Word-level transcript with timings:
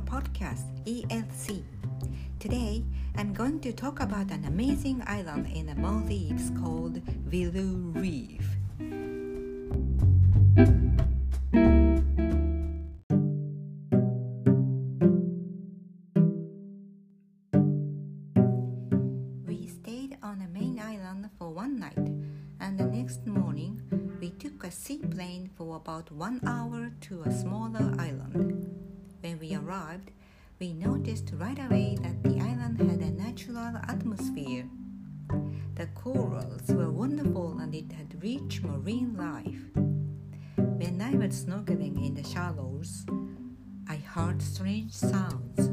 podcast 0.00 0.64
ELC. 0.84 1.62
Today, 2.38 2.84
I'm 3.16 3.32
going 3.32 3.60
to 3.60 3.72
talk 3.72 4.00
about 4.00 4.30
an 4.30 4.44
amazing 4.44 5.02
island 5.06 5.46
in 5.54 5.66
the 5.66 5.74
Maldives 5.74 6.50
called 6.60 7.00
Vilu 7.28 7.94
Reef. 7.94 8.44
We 19.46 19.66
stayed 19.66 20.16
on 20.22 20.38
the 20.38 20.48
main 20.48 20.80
island 20.80 21.28
for 21.38 21.50
one 21.50 21.78
night, 21.78 21.98
and 22.60 22.78
the 22.78 22.86
next 22.86 23.26
morning 23.26 23.82
we 24.20 24.30
took 24.30 24.64
a 24.64 24.70
seaplane 24.70 25.50
for 25.56 25.76
about 25.76 26.10
one 26.10 26.40
hour 26.46 26.90
to 27.02 27.22
a 27.22 27.32
smaller 27.32 27.94
island. 27.98 28.69
When 29.20 29.38
we 29.38 29.54
arrived, 29.54 30.10
we 30.58 30.72
noticed 30.72 31.32
right 31.34 31.58
away 31.58 31.96
that 32.00 32.22
the 32.22 32.40
island 32.40 32.80
had 32.80 33.00
a 33.00 33.10
natural 33.10 33.76
atmosphere. 33.88 34.66
The 35.74 35.88
corals 35.94 36.68
were 36.68 36.90
wonderful 36.90 37.58
and 37.58 37.74
it 37.74 37.92
had 37.92 38.22
rich 38.22 38.62
marine 38.62 39.16
life. 39.18 39.60
When 40.56 41.02
I 41.02 41.14
was 41.16 41.44
snorkeling 41.44 42.02
in 42.02 42.14
the 42.14 42.24
shallows, 42.24 43.04
I 43.86 43.96
heard 43.96 44.40
strange 44.40 44.92
sounds. 44.92 45.68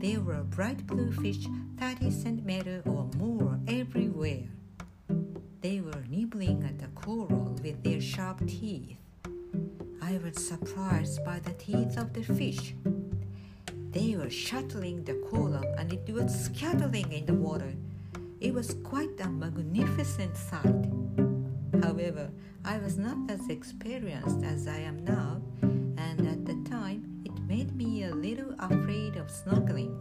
There 0.00 0.20
were 0.20 0.42
bright 0.42 0.84
blue 0.84 1.12
fish 1.12 1.46
30 1.78 2.10
centimeters 2.10 2.82
or 2.86 3.08
more 3.16 3.60
everywhere. 3.68 4.48
They 5.60 5.80
were 5.80 6.04
nibbling 6.08 6.64
at 6.64 6.80
the 6.80 6.88
coral 6.88 7.56
with 7.62 7.84
their 7.84 8.00
sharp 8.00 8.44
teeth. 8.48 8.96
I 10.08 10.16
was 10.24 10.42
surprised 10.42 11.22
by 11.22 11.38
the 11.40 11.52
teeth 11.52 11.98
of 11.98 12.14
the 12.14 12.22
fish. 12.22 12.74
They 13.90 14.16
were 14.16 14.30
shuttling 14.30 15.04
the 15.04 15.12
coral 15.28 15.62
and 15.76 15.92
it 15.92 16.08
was 16.10 16.46
scattering 16.46 17.12
in 17.12 17.26
the 17.26 17.34
water. 17.34 17.74
It 18.40 18.54
was 18.54 18.72
quite 18.84 19.20
a 19.20 19.28
magnificent 19.28 20.34
sight. 20.34 20.86
However, 21.82 22.30
I 22.64 22.78
was 22.78 22.96
not 22.96 23.18
as 23.30 23.50
experienced 23.50 24.42
as 24.42 24.66
I 24.66 24.78
am 24.78 25.04
now, 25.04 25.42
and 25.60 26.26
at 26.26 26.46
the 26.46 26.56
time 26.70 27.20
it 27.26 27.38
made 27.42 27.76
me 27.76 28.04
a 28.04 28.14
little 28.14 28.54
afraid 28.60 29.16
of 29.16 29.26
snorkeling. 29.26 29.92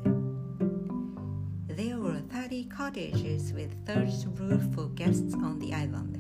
There 1.68 2.00
were 2.00 2.22
30 2.32 2.64
cottages 2.70 3.52
with 3.52 3.86
thatched 3.86 4.26
roof 4.40 4.74
for 4.74 4.88
guests 4.88 5.34
on 5.34 5.60
the 5.60 5.74
island. 5.74 6.16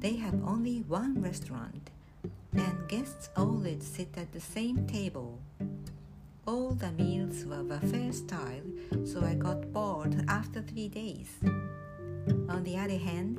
They 0.00 0.16
have 0.16 0.42
only 0.42 0.80
one 0.88 1.22
restaurant, 1.22 1.92
and 2.54 2.88
guests 2.88 3.30
always 3.36 3.86
sit 3.86 4.16
at 4.16 4.32
the 4.32 4.40
same 4.40 4.86
table. 4.86 5.38
All 6.46 6.70
the 6.70 6.90
meals 6.92 7.44
were 7.44 7.62
buffet 7.62 8.12
style, 8.12 8.66
so 9.04 9.22
I 9.22 9.34
got 9.34 9.72
bored 9.72 10.24
after 10.28 10.60
three 10.60 10.88
days. 10.88 11.28
On 12.48 12.62
the 12.64 12.76
other 12.76 12.98
hand, 12.98 13.38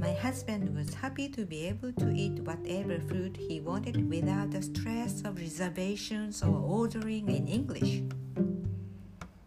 my 0.00 0.12
husband 0.12 0.74
was 0.76 0.94
happy 0.94 1.28
to 1.30 1.44
be 1.44 1.66
able 1.66 1.92
to 1.92 2.10
eat 2.10 2.40
whatever 2.40 2.98
food 2.98 3.36
he 3.36 3.60
wanted 3.60 4.08
without 4.08 4.50
the 4.50 4.62
stress 4.62 5.22
of 5.22 5.40
reservations 5.40 6.42
or 6.42 6.56
ordering 6.56 7.28
in 7.28 7.46
English. 7.46 8.02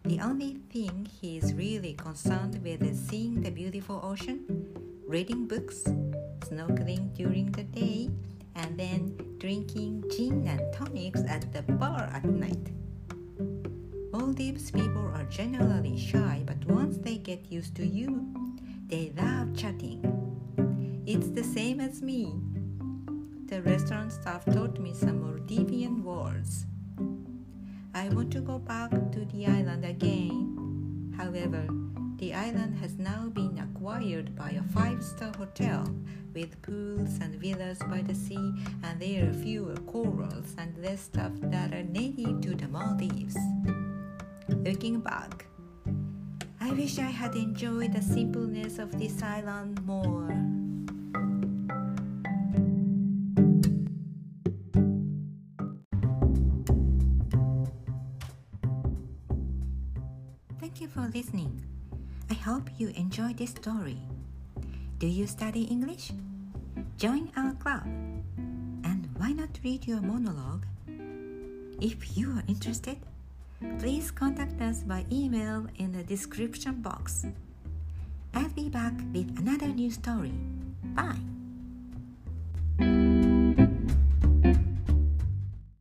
The 0.04 0.20
only 0.20 0.58
thing 0.72 1.06
he 1.20 1.38
is 1.38 1.54
really 1.54 1.94
concerned 1.94 2.60
with 2.62 2.82
is 2.82 2.98
seeing 2.98 3.40
the 3.40 3.50
beautiful 3.50 4.00
ocean, 4.02 4.40
reading 5.06 5.46
books, 5.46 5.82
snorkeling 6.40 7.14
during 7.14 7.52
the 7.52 7.64
day, 7.64 8.10
and 8.58 8.76
then 8.78 9.16
drinking 9.38 10.04
gin 10.10 10.46
and 10.46 10.60
tonics 10.74 11.22
at 11.28 11.52
the 11.52 11.62
bar 11.62 12.10
at 12.12 12.24
night. 12.24 12.72
Maldives 14.12 14.70
people 14.70 15.10
are 15.14 15.24
generally 15.30 15.96
shy, 15.96 16.42
but 16.44 16.62
once 16.66 16.98
they 16.98 17.16
get 17.18 17.50
used 17.50 17.76
to 17.76 17.86
you, 17.86 18.26
they 18.88 19.12
love 19.16 19.56
chatting. 19.56 20.02
It's 21.06 21.30
the 21.30 21.44
same 21.44 21.80
as 21.80 22.02
me. 22.02 22.34
The 23.46 23.62
restaurant 23.62 24.12
staff 24.12 24.44
taught 24.44 24.78
me 24.78 24.92
some 24.92 25.20
Maldivian 25.22 26.02
words. 26.02 26.66
I 27.94 28.08
want 28.10 28.32
to 28.32 28.40
go 28.40 28.58
back 28.58 28.90
to 28.90 29.24
the 29.24 29.46
island 29.46 29.84
again. 29.84 31.14
However, 31.16 31.66
the 32.18 32.34
island 32.34 32.76
has 32.80 32.98
now 32.98 33.28
been 33.28 33.58
acquired 33.58 34.34
by 34.34 34.50
a 34.50 34.62
five 34.74 35.02
star 35.02 35.32
hotel 35.38 35.86
with 36.38 36.62
pools 36.62 37.18
and 37.20 37.34
villas 37.42 37.78
by 37.90 38.00
the 38.00 38.14
sea, 38.14 38.54
and 38.84 39.00
there 39.02 39.28
are 39.28 39.32
fewer 39.32 39.74
corals 39.90 40.54
and 40.56 40.70
less 40.78 41.00
stuff 41.00 41.32
that 41.50 41.74
are 41.74 41.82
native 41.82 42.40
to 42.42 42.54
the 42.54 42.68
Maldives. 42.68 43.36
Looking 44.48 45.00
back, 45.00 45.46
I 46.60 46.70
wish 46.70 47.00
I 47.00 47.10
had 47.10 47.34
enjoyed 47.34 47.92
the 47.92 48.02
simpleness 48.02 48.78
of 48.78 48.96
this 48.96 49.20
island 49.20 49.84
more. 49.84 50.30
Thank 60.60 60.80
you 60.80 60.86
for 60.86 61.10
listening. 61.12 61.66
I 62.30 62.34
hope 62.34 62.70
you 62.78 62.94
enjoyed 62.94 63.38
this 63.38 63.50
story. 63.50 63.98
Do 64.98 65.08
you 65.08 65.26
study 65.26 65.62
English? 65.64 66.12
Join 66.98 67.30
our 67.36 67.52
club. 67.54 67.86
And 68.82 69.08
why 69.18 69.30
not 69.30 69.60
read 69.62 69.86
your 69.86 70.00
monologue? 70.00 70.66
If 71.80 72.18
you 72.18 72.32
are 72.32 72.42
interested, 72.48 72.98
please 73.78 74.10
contact 74.10 74.60
us 74.60 74.82
by 74.82 75.06
email 75.12 75.68
in 75.76 75.92
the 75.92 76.02
description 76.02 76.82
box. 76.82 77.24
I'll 78.34 78.48
be 78.48 78.68
back 78.68 78.94
with 79.14 79.30
another 79.38 79.68
new 79.68 79.92
story. 79.92 80.34
Bye. 80.96 81.37